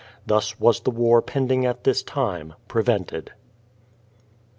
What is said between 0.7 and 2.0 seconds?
the war pending at